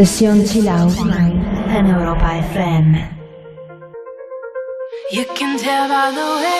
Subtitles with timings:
[0.00, 2.96] En Europa FM.
[5.12, 6.59] You can tell by the way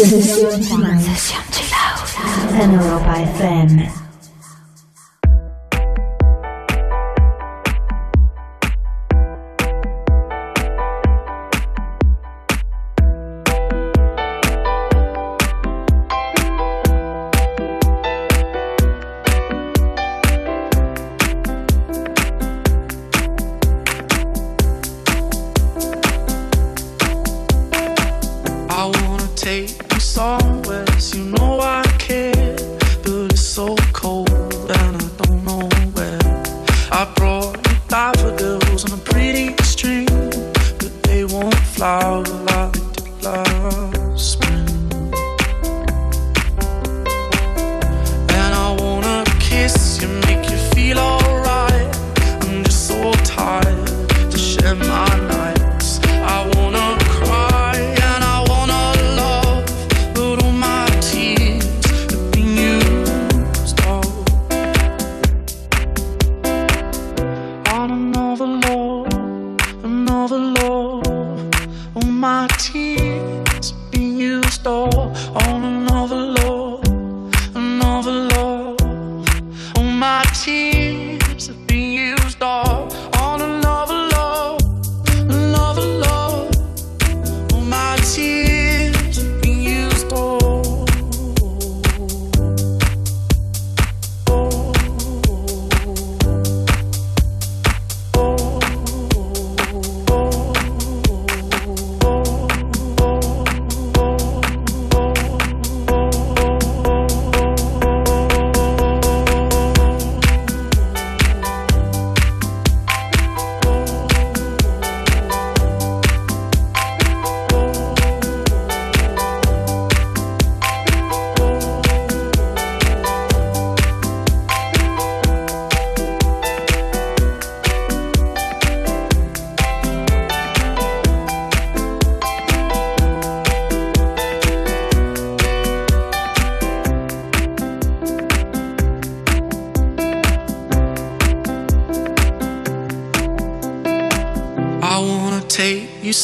[0.00, 0.50] Sesión
[1.02, 2.99] Sesión Chill Out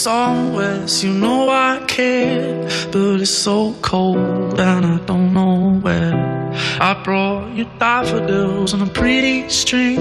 [0.07, 6.15] somewhere, you know I care, but it's so cold and I don't know where.
[6.81, 9.97] I brought you daffodils on a pretty string,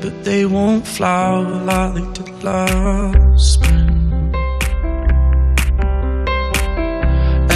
[0.00, 4.32] but they won't flower like they did last spring.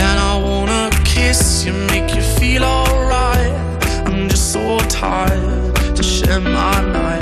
[0.03, 3.57] And I wanna kiss you, make you feel alright.
[4.07, 7.22] I'm just so tired to share my nights.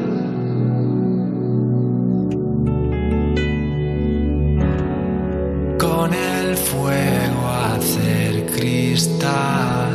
[9.01, 9.89] Cristal.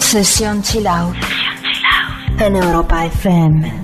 [0.00, 1.16] Sesión Chill Out.
[2.38, 3.83] En Europa FM.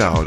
[0.00, 0.24] Idaho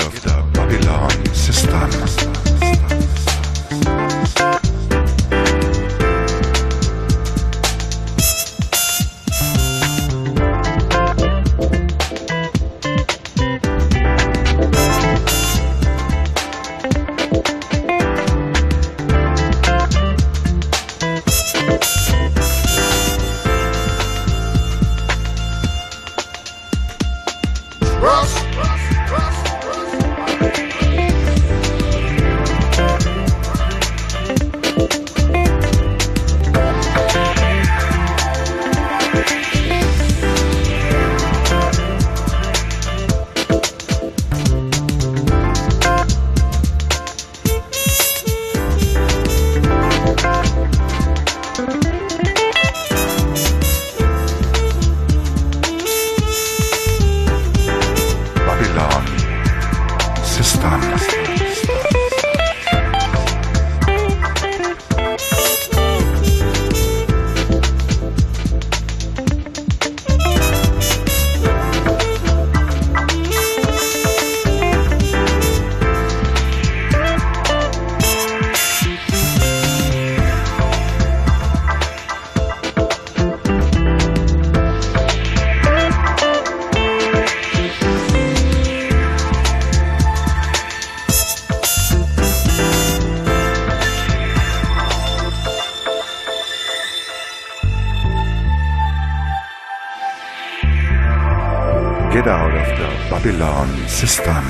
[104.06, 104.43] сестра.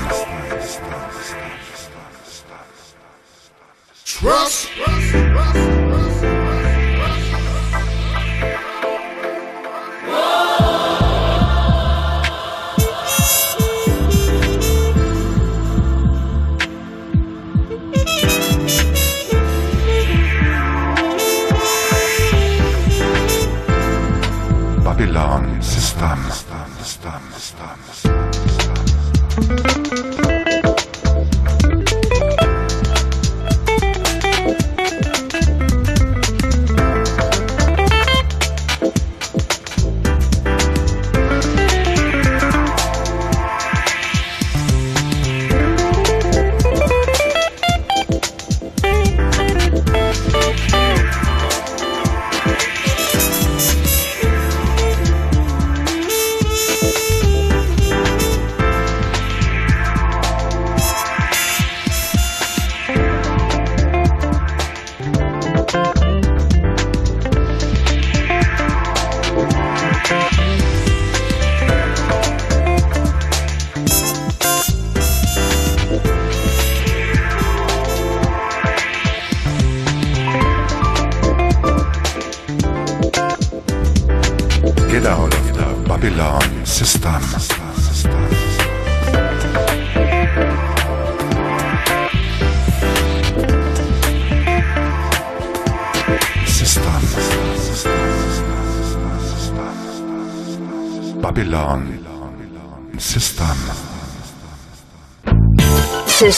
[29.36, 29.73] Get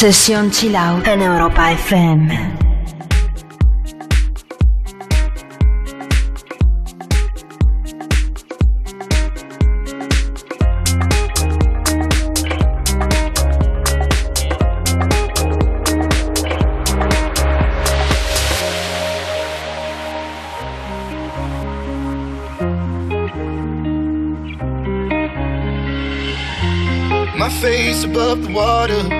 [0.00, 2.30] Chill Out Europa FM.
[27.36, 29.19] My face above the water.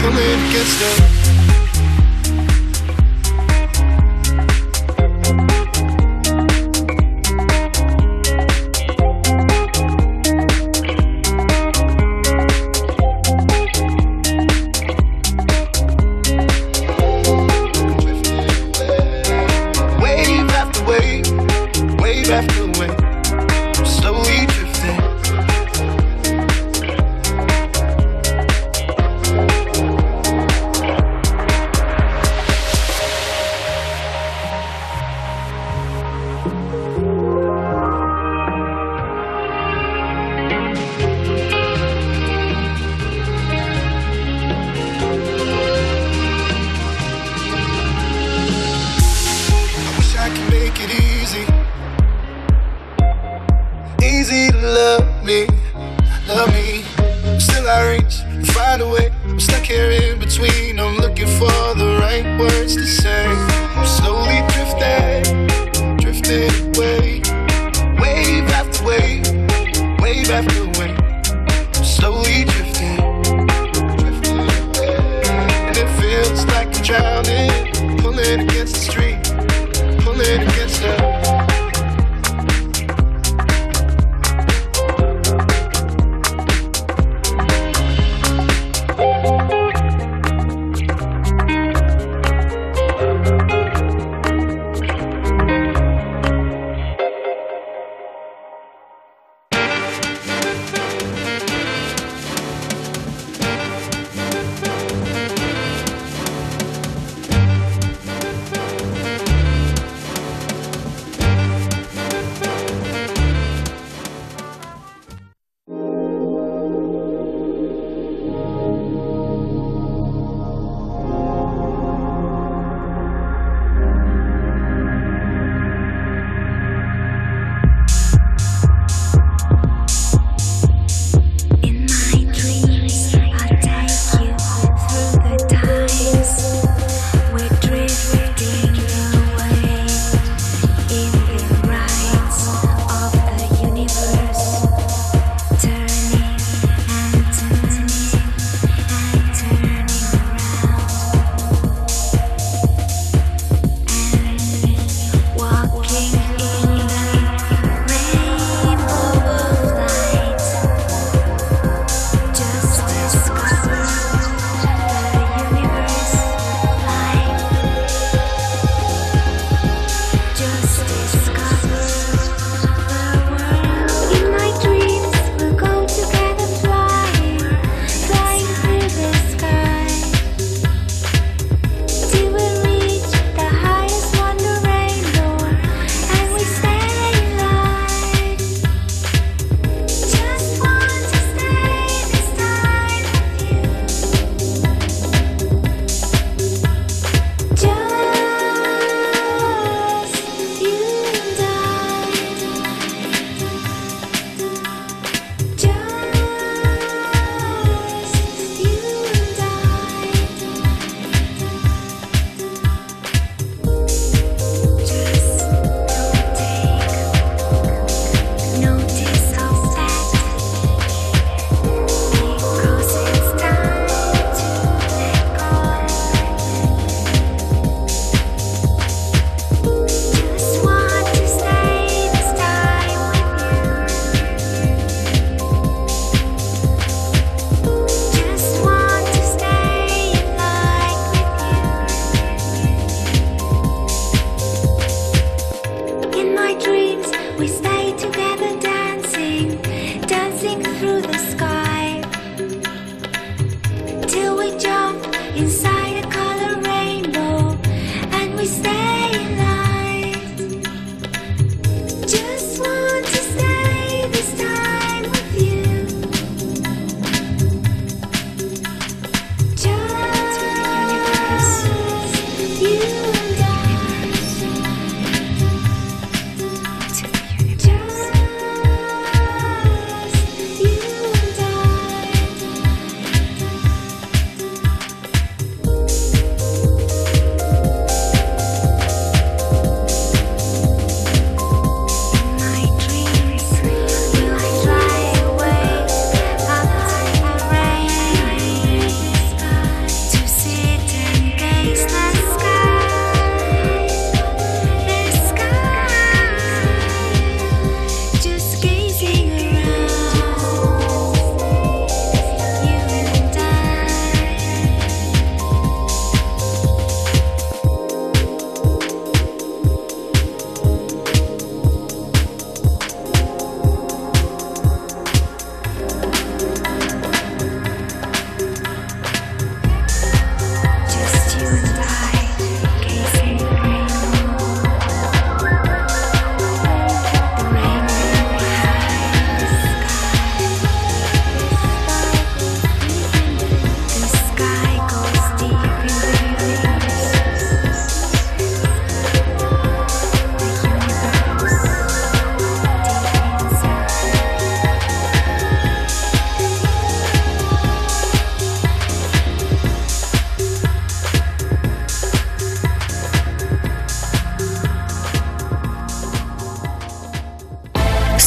[0.00, 0.88] pulling against the.
[0.98, 1.17] Wave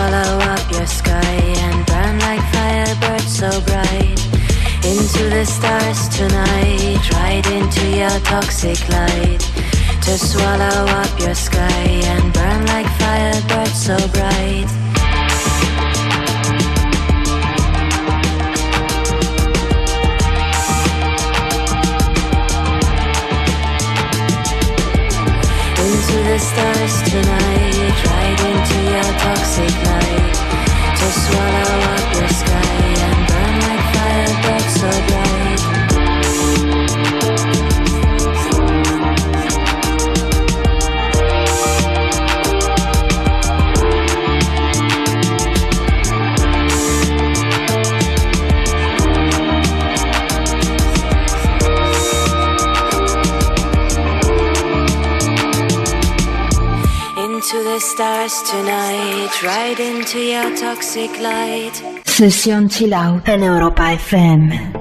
[0.00, 4.20] swallow up your sky and burn like firebirds so bright.
[4.82, 9.42] Into the stars tonight, right into your toxic light.
[10.04, 14.79] To swallow up your sky and burn like firebirds so bright.
[26.50, 30.34] stars tonight Right into your toxic night
[30.98, 32.79] To swallow up your sky.
[57.64, 61.72] the stars tonight, right into your toxic light.
[62.06, 64.79] Session Chill Out en Europa FM.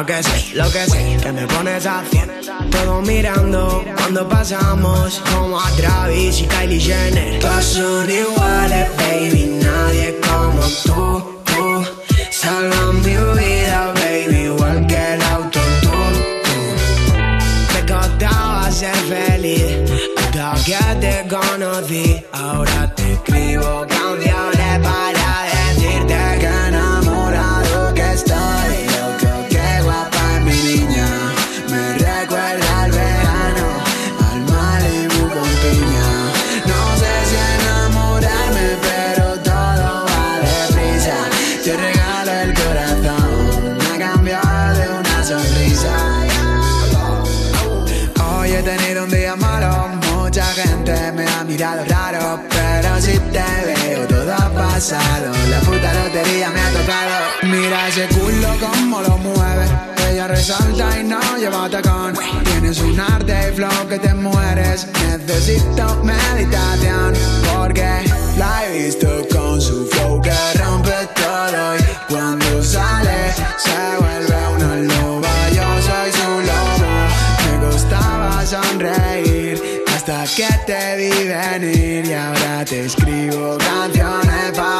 [0.00, 0.06] Y'all
[54.80, 57.26] La puta lotería me ha tocado.
[57.42, 59.66] Mira ese culo como lo mueve.
[60.10, 62.14] Ella resalta y no lleva tacón.
[62.44, 64.86] Tienes un arte y flow que te mueres.
[65.06, 67.12] Necesito meditación.
[67.52, 68.04] Porque
[68.38, 71.76] la he visto con su flow que rompe todo.
[71.76, 74.19] Y cuando sale, se vuelve.
[80.36, 84.79] que te vi venir y ahora te escribo canciones para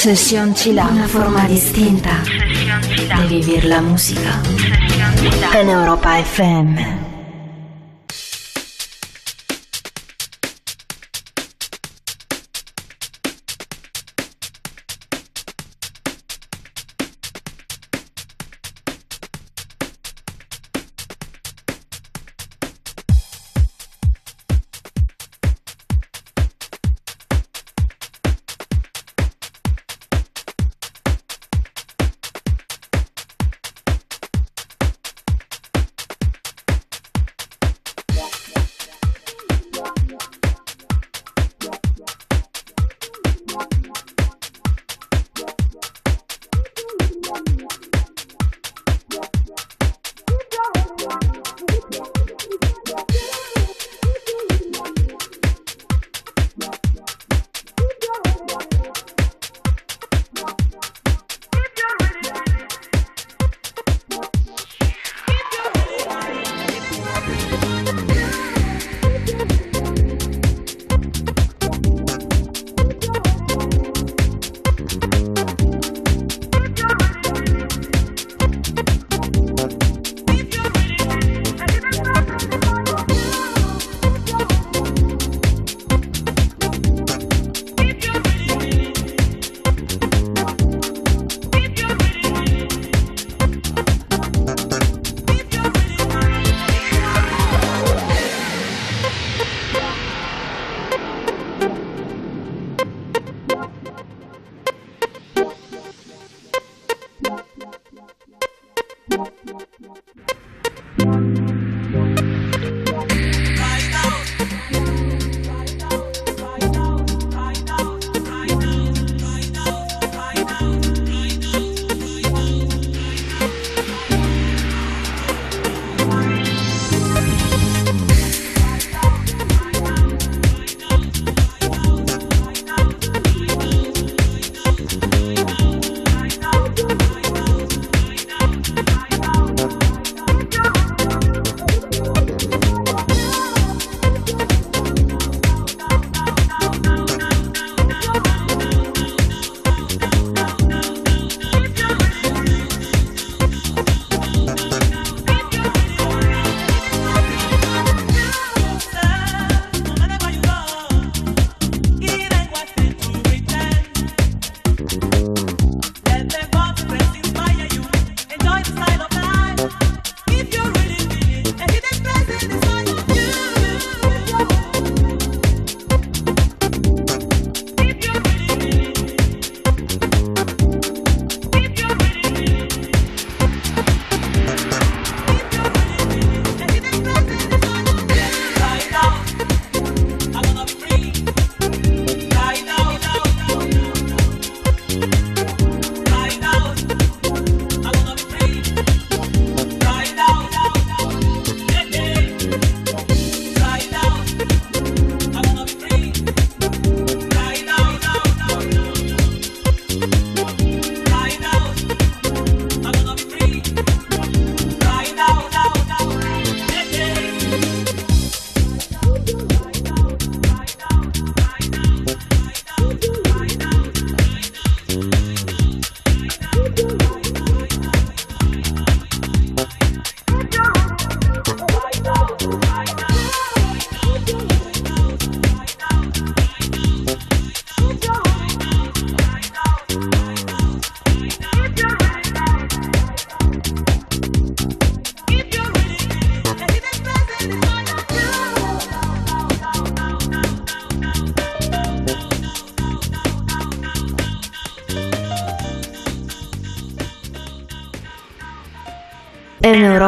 [0.00, 2.22] Session Cila, una forma distinta
[3.28, 4.40] di vivere la musica.
[5.52, 7.19] En Europa FM.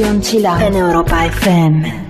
[0.00, 2.09] Sesión Chill Out en Europa FM.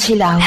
[0.00, 0.40] 凄凉。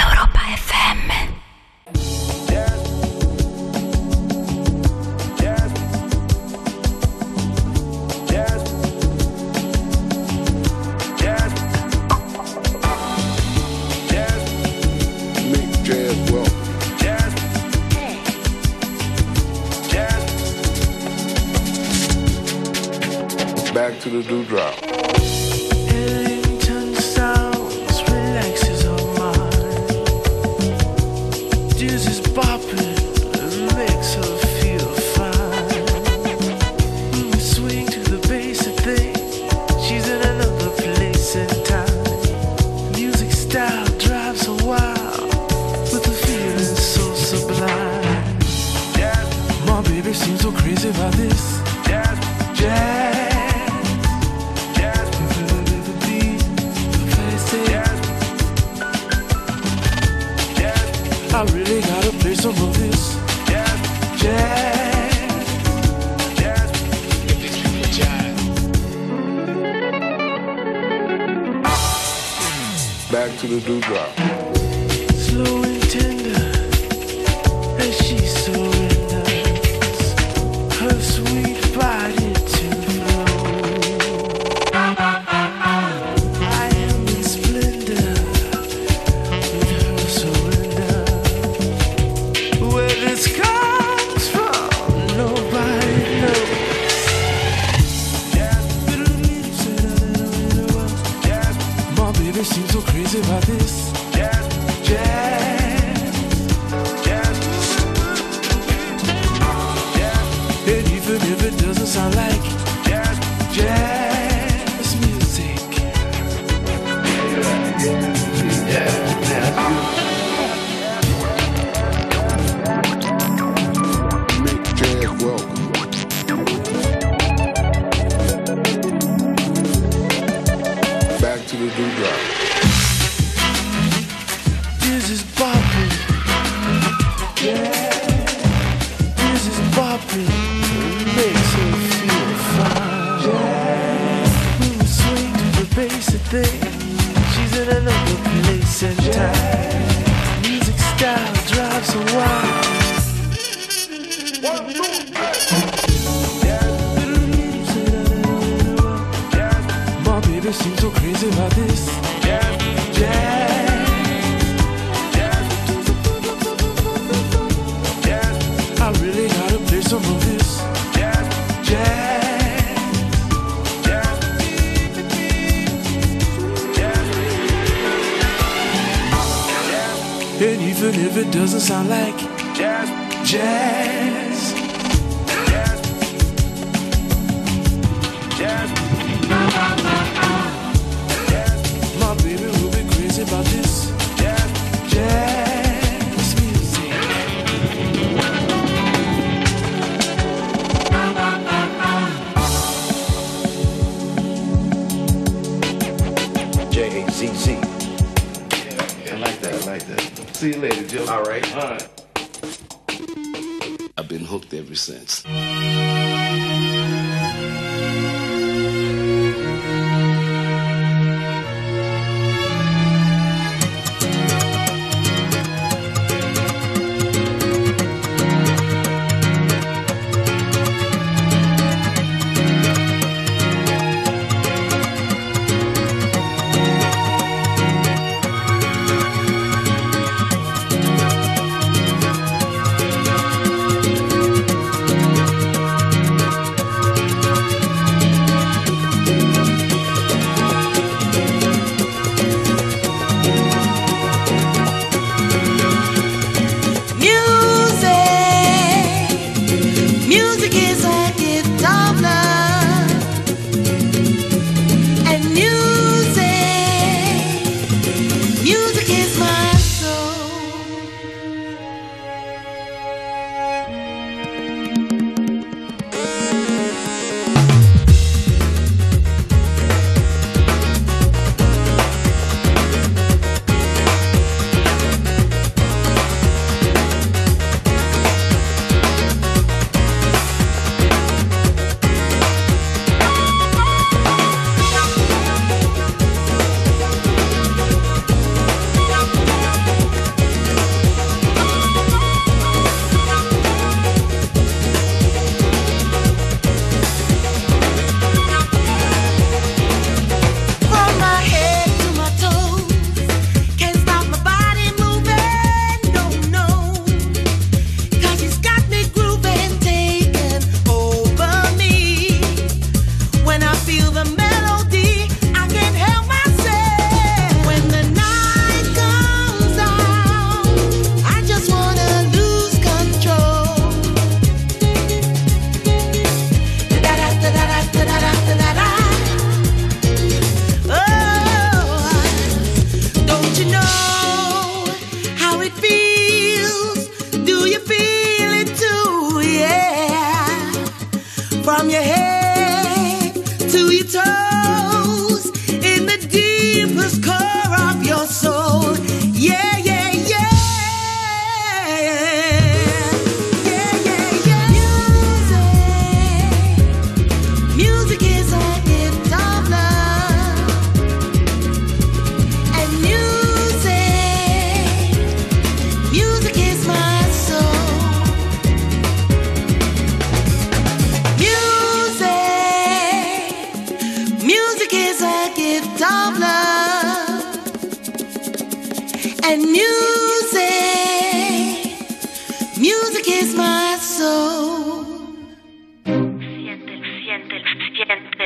[392.57, 394.85] Music, is my soul.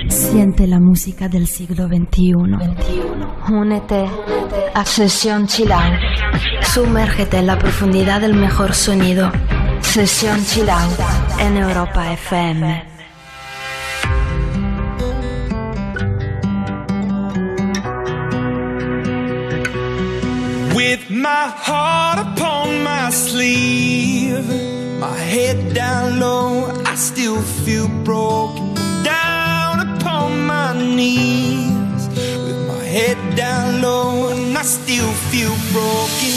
[0.10, 2.34] Siente la música del siglo XXI.
[3.54, 4.06] Únete
[4.74, 5.94] a Sesión Chilau.
[6.62, 9.32] Sumérgete en la profundidad del mejor sonido.
[9.80, 10.90] Sesión Chilau
[11.40, 12.97] en Europa FM.
[21.38, 24.48] my heart upon my sleeve,
[25.00, 26.50] my head down low,
[26.92, 28.74] I still feel broken.
[29.04, 32.02] Down upon my knees,
[32.46, 36.37] with my head down low, and I still feel broken.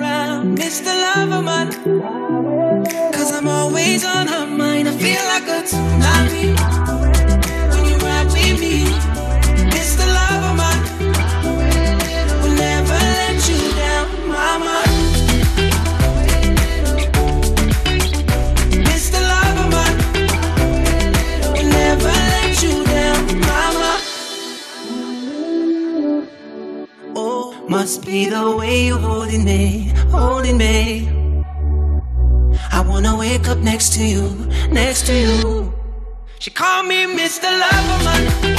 [0.61, 0.93] Mr.
[1.43, 1.71] mine.
[3.11, 4.87] Cause I'm always on her mind.
[4.87, 6.53] I feel like a tsunami
[7.71, 8.85] when you ride with me,
[9.73, 10.05] Mr.
[10.17, 10.79] Loverman.
[12.43, 14.77] Will never let you down, mama.
[18.87, 19.19] Mr.
[19.31, 19.95] Loverman,
[21.53, 23.91] will never let you down, mama.
[27.15, 31.09] Oh, must be the way you're holding me, holding me.
[32.71, 34.29] I wanna wake up next to you,
[34.69, 35.73] next to you.
[36.39, 37.49] She called me Mr.
[37.61, 38.50] Loverman,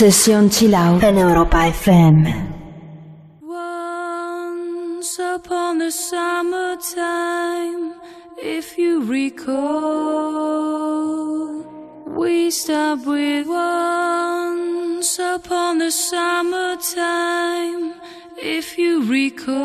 [0.00, 2.24] Sesión Chill Out en Europa FM.
[3.42, 7.92] Once upon the summertime,
[8.42, 9.60] if you recall,
[12.16, 17.92] we stopped with once upon the summertime,
[18.38, 19.60] if you recall,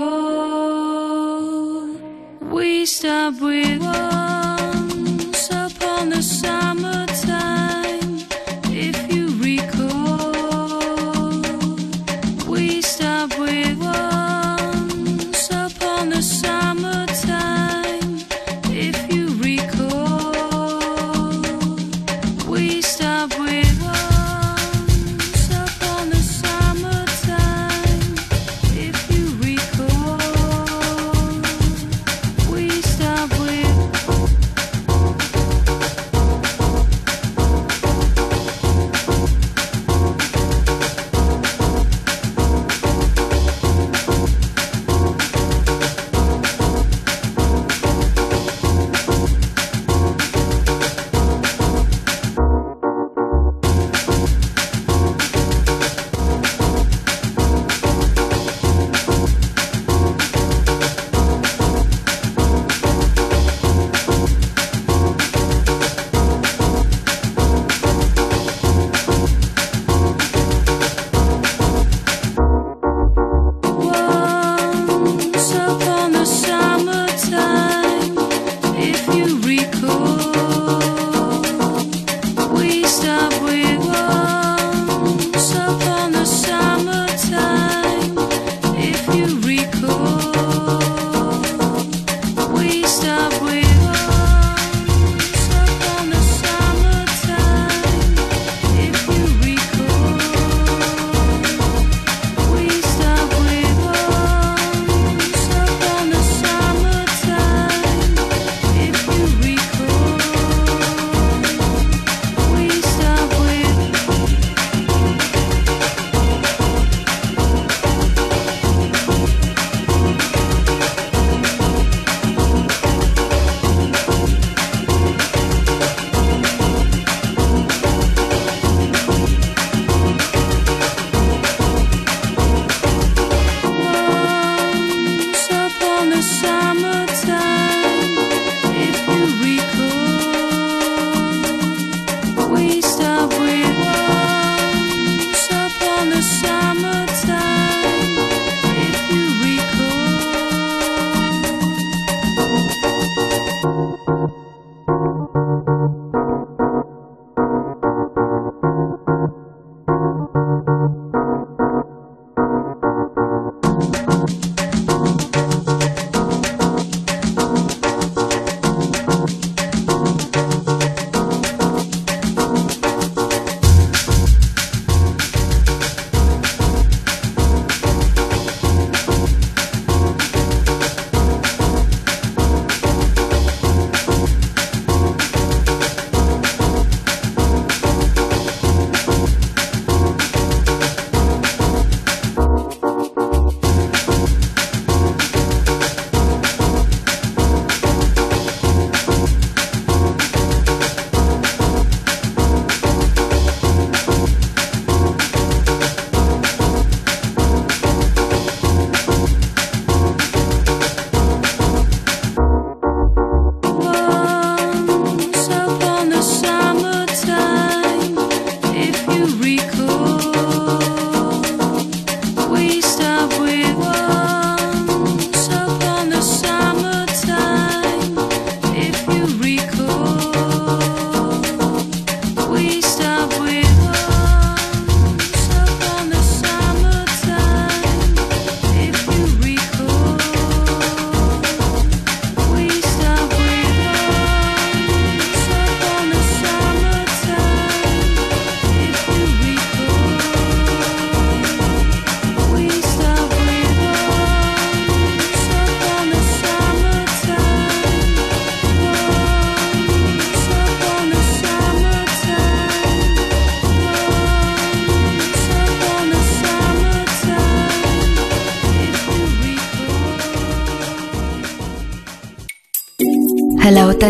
[2.42, 7.65] we stopped with once upon the summertime,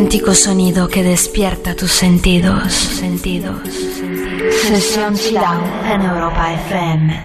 [0.06, 2.72] auténtico sonido que despierta tus sentidos.
[4.62, 7.25] Sesión Chilau en Europa FM.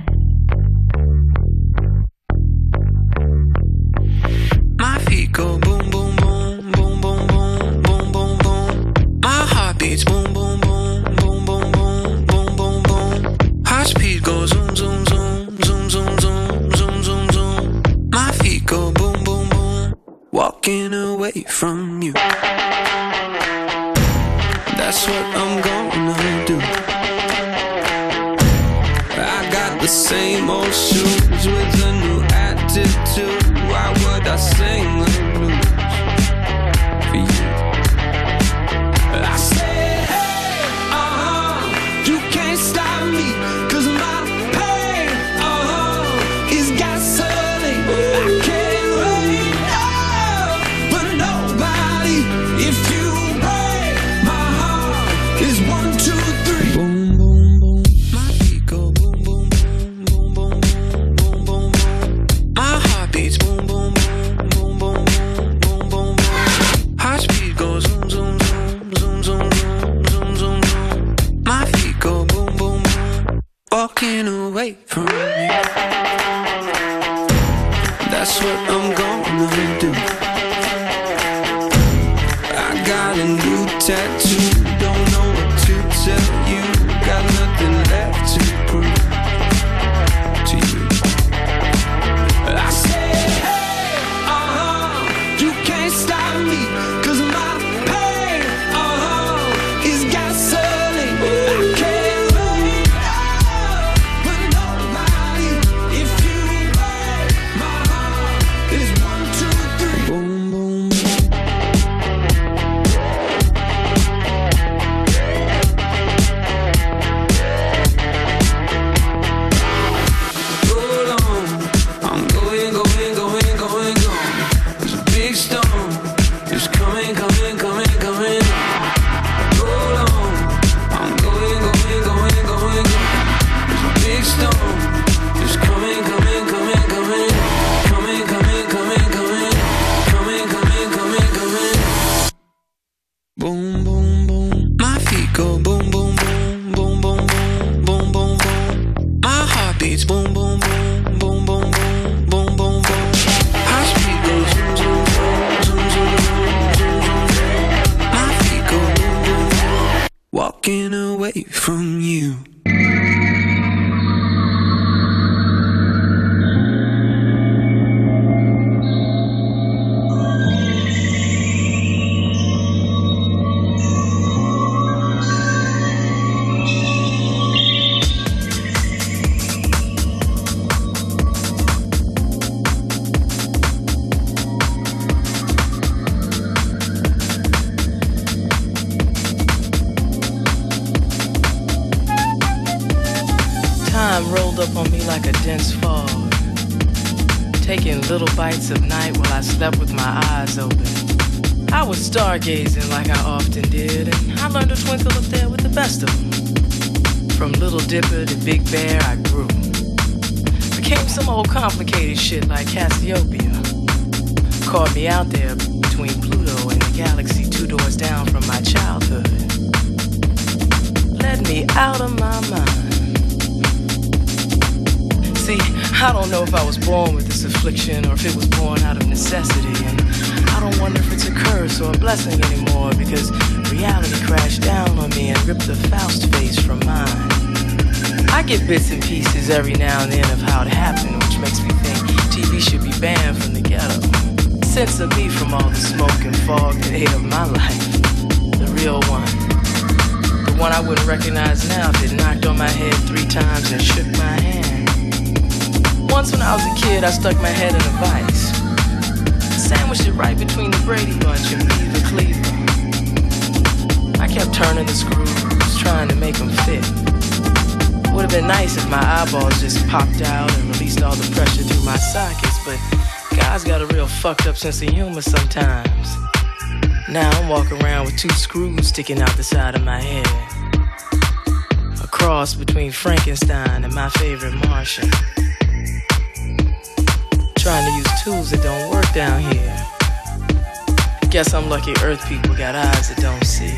[292.61, 293.73] got eyes that don't see.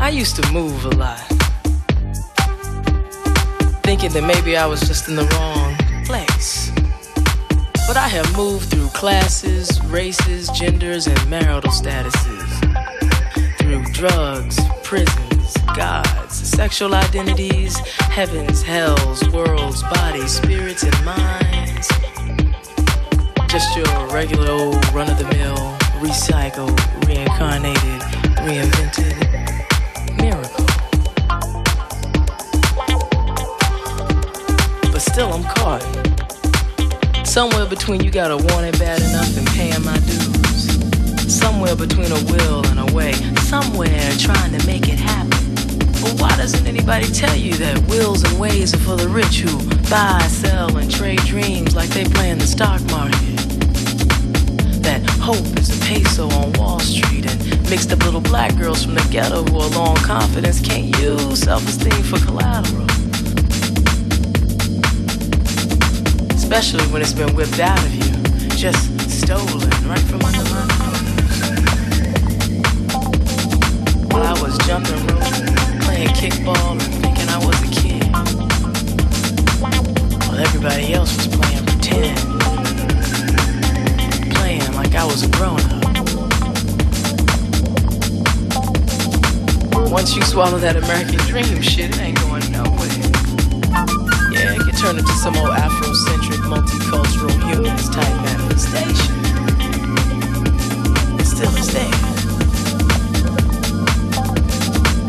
[0.00, 1.18] I used to move a lot,
[3.82, 5.74] thinking that maybe I was just in the wrong
[6.04, 6.70] place.
[7.88, 12.50] But I have moved through classes, races, genders, and marital statuses,
[13.58, 17.78] through drugs, prisons, gods, sexual identities,
[18.18, 21.88] heavens, hells, worlds, bodies, spirits, and minds.
[23.48, 28.00] Just your regular old run of the mill recycled, reincarnated,
[28.46, 29.28] reinvented
[30.16, 30.64] miracle.
[34.92, 35.82] But still, I'm caught.
[37.26, 41.32] Somewhere between you gotta want it bad enough and paying my dues.
[41.32, 43.12] Somewhere between a will and a way.
[43.52, 45.54] Somewhere trying to make it happen.
[46.00, 49.58] But why doesn't anybody tell you that wills and ways are for the rich who
[49.90, 53.36] buy, sell, and trade dreams like they play in the stock market?
[54.82, 58.92] That hope is a peso on Wall Street and mixed up little black girls from
[58.94, 62.84] the ghetto who are low on confidence can't use self-esteem for collateral.
[66.36, 68.12] Especially when it's been whipped out of you,
[68.54, 71.08] just stolen right from under my nose.
[74.12, 75.32] While I was jumping rope,
[75.84, 78.04] playing kickball and thinking I was a kid.
[80.28, 82.18] While everybody else was playing pretend.
[84.34, 85.77] Playing like I was a grown
[89.98, 92.86] Once you swallow that American dream shit, it ain't going nowhere.
[94.30, 99.18] Yeah, it can turn into some old Afrocentric, multicultural, humanist type manifestation.
[101.18, 101.90] It still is there.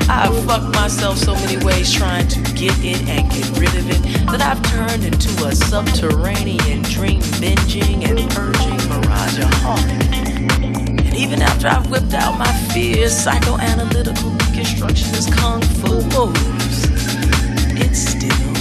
[0.10, 4.02] I've fucked myself so many ways trying to get it and get rid of it
[4.32, 10.02] that I've turned into a subterranean dream binging and purging mirageaholic.
[11.06, 16.04] And even after I've whipped out my fears, psychoanalytical deconstructionist kung fu.
[16.12, 16.84] Moves,
[17.80, 18.52] it's still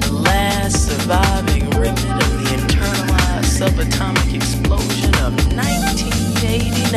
[0.00, 6.96] the last surviving remnant of the internalized subatomic explosion of 1989.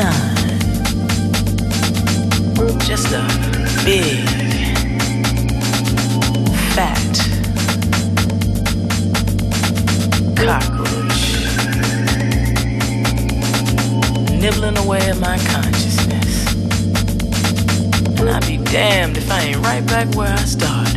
[2.85, 3.27] Just a
[3.84, 4.23] big,
[6.76, 7.15] fat
[10.38, 10.77] cockroach
[14.40, 16.54] nibbling away at my consciousness.
[18.20, 20.97] And I'd be damned if I ain't right back where I started.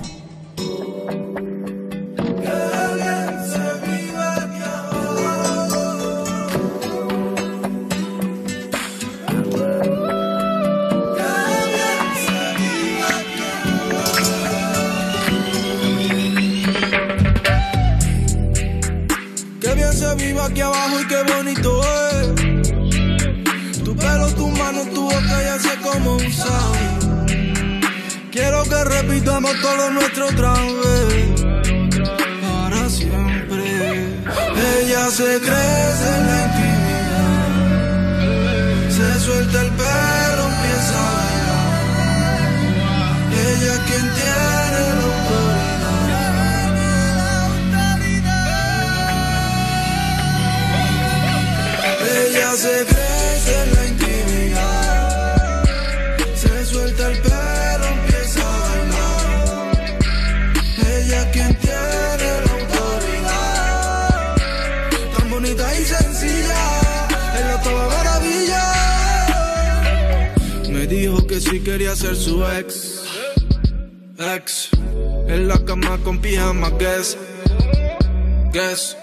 [78.51, 78.97] Guess.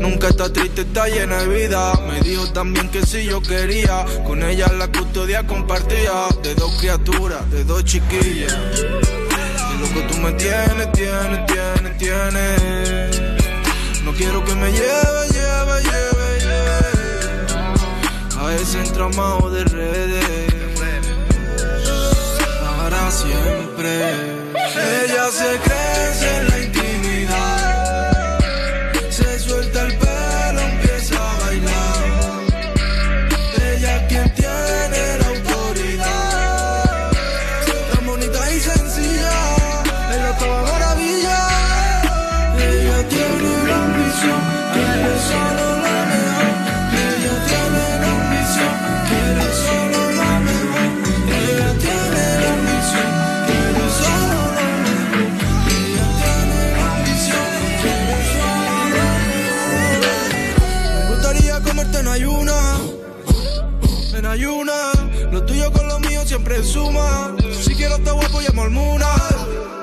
[0.00, 1.92] Nunca está triste, está llena de vida.
[2.08, 6.26] Me dijo también que si yo quería, con ella la custodia compartía.
[6.42, 8.52] De dos criaturas, de dos chiquillas.
[8.52, 13.20] Y lo que tú me tienes, tienes, tienes, tienes.
[14.02, 17.50] No quiero que me lleve, lleve, lleve, lleve.
[18.40, 20.54] A ese entramado de redes.
[22.60, 24.40] Para siempre.
[25.04, 25.89] Ella se crece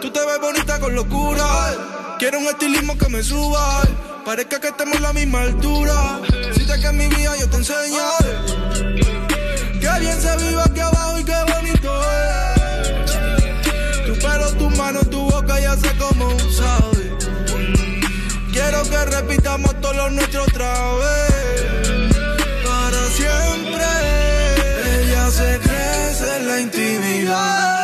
[0.01, 2.15] Tú te ves bonita con locura.
[2.19, 3.81] Quiero un estilismo que me suba.
[4.23, 6.19] Parezca que estemos en la misma altura.
[6.53, 8.03] Si te que en mi vida yo te enseño.
[9.81, 14.05] Que bien se vive aquí abajo y qué bonito es.
[14.05, 17.17] Tu pelo, tu mano, tu boca ya sé cómo sabe.
[18.53, 22.11] Quiero que repitamos todo lo nuestro otra vez.
[22.63, 23.85] Para siempre.
[25.01, 27.76] Ella se crece en la intimidad.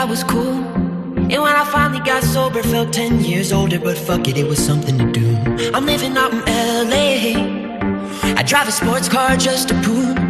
[0.00, 0.64] I was cool.
[1.30, 4.58] And when I finally got sober, felt 10 years older, but fuck it, it was
[4.58, 5.36] something to do.
[5.74, 6.40] I'm living out in
[6.88, 8.34] LA.
[8.34, 10.29] I drive a sports car just to prove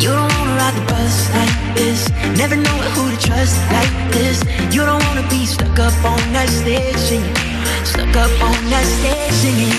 [0.00, 2.08] You don't wanna ride the bus like this,
[2.38, 4.44] never know who to trust like this.
[4.72, 7.34] You don't wanna be stuck up on that stage singing,
[7.84, 9.74] stuck up on that stage singing.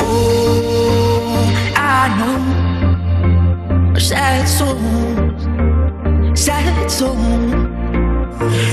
[0.00, 2.38] Oh, I know
[3.98, 5.42] sad songs,
[6.32, 7.52] sad songs.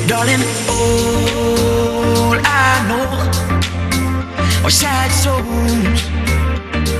[0.08, 3.06] Darling, all I know
[4.64, 6.02] are sad songs,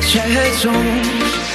[0.04, 1.55] sad songs.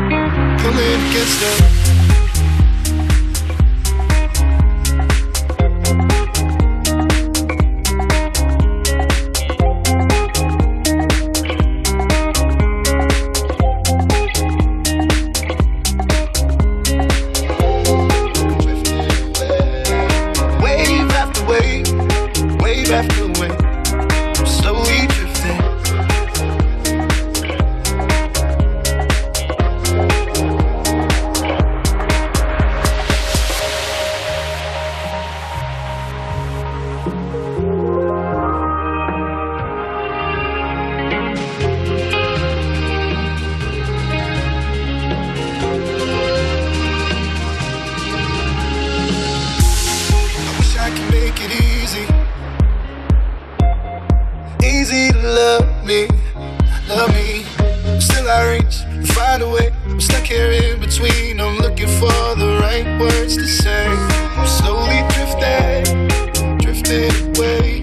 [0.61, 1.51] pulling against the.
[1.61, 1.80] Wave
[54.63, 56.07] Easy to love me,
[56.87, 57.43] love me.
[57.99, 58.91] Still I reach
[59.31, 59.71] find a way.
[59.85, 61.39] I'm stuck here in between.
[61.39, 63.87] I'm looking for the right words to say.
[64.37, 66.07] I'm slowly drifting,
[66.57, 67.81] drifting away.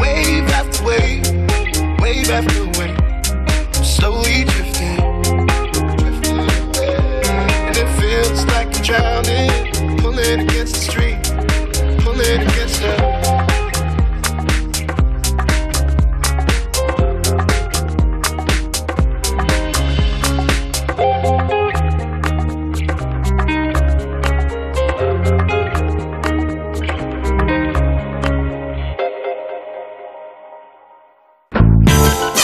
[0.00, 1.24] Wave after wave,
[2.00, 2.98] wave after wave.
[3.74, 4.98] I'm slowly drifting,
[6.00, 6.94] drifting away.
[7.66, 11.09] And it feels like I'm drowning, pulling against the stream,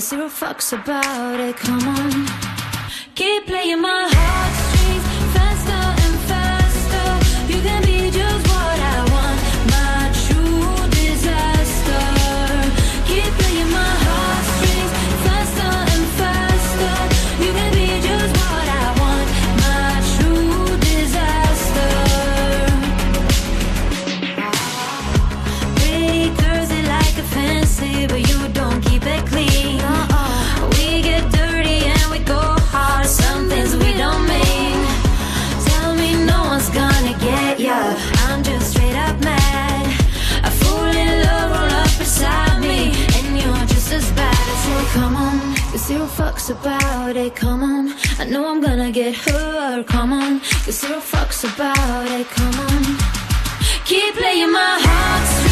[0.00, 1.56] Zero fucks about it.
[1.56, 2.26] Come on.
[3.14, 4.11] Keep playing my
[47.16, 47.36] it.
[47.36, 49.86] Come on, I know I'm gonna get hurt.
[49.86, 52.26] Come on, the zero fucks about it.
[52.28, 52.82] Come on.
[53.84, 55.51] Keep playing my heartstrings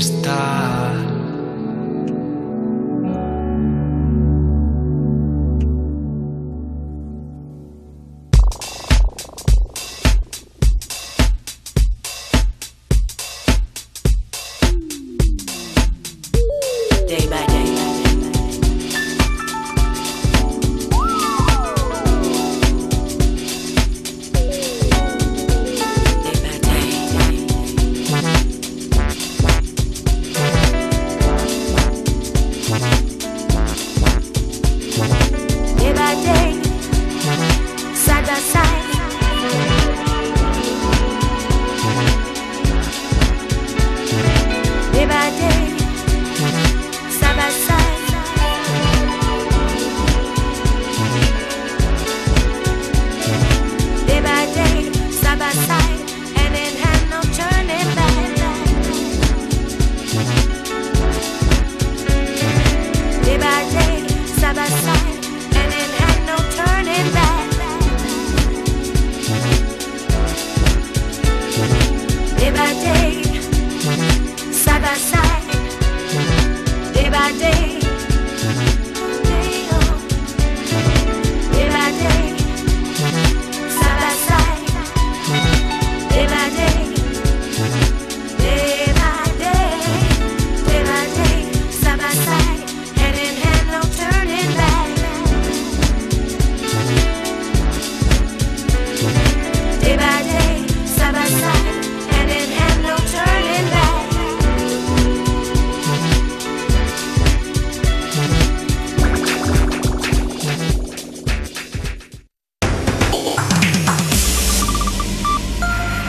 [0.00, 0.99] cristal.